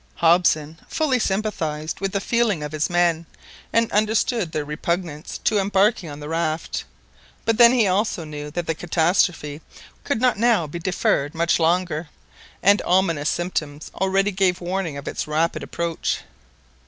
[0.15, 3.27] Hobson fully sympathised with the feelings of his men,
[3.71, 6.85] and understood their repugnance to embarking on the raft;
[7.45, 9.61] but then he also knew that the catastrophe
[10.03, 12.09] could not now be deferred much longer,
[12.63, 16.21] and ominous symptoms already gave warning of its rapid approach.